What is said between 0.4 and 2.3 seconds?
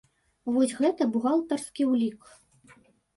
Вось, гэта бухгалтарскі ўлік!